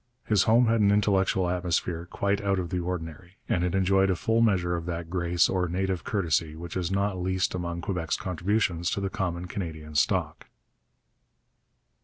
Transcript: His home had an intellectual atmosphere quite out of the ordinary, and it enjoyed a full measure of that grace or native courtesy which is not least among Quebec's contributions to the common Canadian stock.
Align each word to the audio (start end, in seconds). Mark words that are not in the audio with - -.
His 0.25 0.45
home 0.45 0.65
had 0.65 0.81
an 0.81 0.89
intellectual 0.89 1.47
atmosphere 1.47 2.07
quite 2.07 2.41
out 2.41 2.57
of 2.57 2.71
the 2.71 2.79
ordinary, 2.79 3.37
and 3.47 3.63
it 3.63 3.75
enjoyed 3.75 4.09
a 4.09 4.15
full 4.15 4.41
measure 4.41 4.75
of 4.75 4.87
that 4.87 5.11
grace 5.11 5.47
or 5.47 5.67
native 5.67 6.03
courtesy 6.03 6.55
which 6.55 6.75
is 6.75 6.89
not 6.89 7.21
least 7.21 7.53
among 7.53 7.81
Quebec's 7.81 8.17
contributions 8.17 8.89
to 8.89 8.99
the 8.99 9.11
common 9.11 9.45
Canadian 9.45 9.93
stock. 9.93 10.47